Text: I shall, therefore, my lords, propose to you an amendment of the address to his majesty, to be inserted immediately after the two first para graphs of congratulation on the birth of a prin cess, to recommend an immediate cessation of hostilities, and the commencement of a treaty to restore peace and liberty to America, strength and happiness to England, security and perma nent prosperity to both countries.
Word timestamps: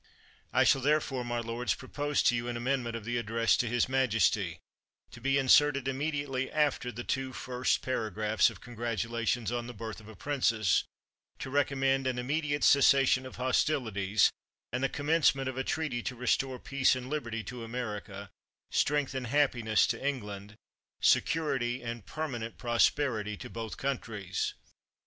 I 0.51 0.63
shall, 0.63 0.81
therefore, 0.81 1.23
my 1.23 1.41
lords, 1.41 1.75
propose 1.75 2.23
to 2.23 2.35
you 2.35 2.47
an 2.47 2.57
amendment 2.57 2.95
of 2.95 3.05
the 3.05 3.17
address 3.19 3.55
to 3.57 3.67
his 3.67 3.87
majesty, 3.87 4.57
to 5.11 5.21
be 5.21 5.37
inserted 5.37 5.87
immediately 5.87 6.51
after 6.51 6.91
the 6.91 7.03
two 7.03 7.33
first 7.33 7.83
para 7.83 8.09
graphs 8.09 8.49
of 8.49 8.61
congratulation 8.61 9.45
on 9.53 9.67
the 9.67 9.75
birth 9.75 9.99
of 9.99 10.07
a 10.07 10.15
prin 10.15 10.41
cess, 10.41 10.85
to 11.37 11.51
recommend 11.51 12.07
an 12.07 12.17
immediate 12.17 12.63
cessation 12.63 13.27
of 13.27 13.35
hostilities, 13.35 14.31
and 14.73 14.83
the 14.83 14.89
commencement 14.89 15.47
of 15.47 15.55
a 15.55 15.63
treaty 15.63 16.01
to 16.01 16.15
restore 16.15 16.57
peace 16.57 16.95
and 16.95 17.07
liberty 17.07 17.43
to 17.43 17.63
America, 17.63 18.31
strength 18.71 19.13
and 19.13 19.27
happiness 19.27 19.85
to 19.85 20.03
England, 20.03 20.55
security 20.99 21.83
and 21.83 22.07
perma 22.07 22.39
nent 22.39 22.57
prosperity 22.57 23.37
to 23.37 23.51
both 23.51 23.77
countries. 23.77 24.55